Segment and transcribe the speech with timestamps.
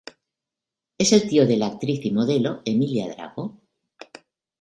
[0.97, 3.61] Es el tío de la actriz y modelo Emilia Drago.